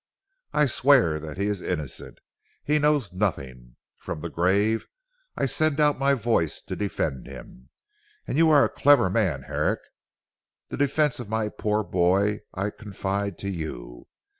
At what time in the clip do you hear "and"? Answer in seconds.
8.25-8.35